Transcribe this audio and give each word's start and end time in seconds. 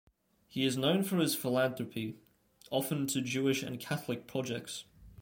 He 0.47 0.65
is 0.65 0.77
known 0.79 1.03
for 1.03 1.17
his 1.17 1.35
philanthropy, 1.35 2.17
often 2.71 3.05
to 3.05 3.21
Jewish 3.21 3.61
and 3.61 3.79
Catholic 3.79 4.25
projects. 4.25 4.85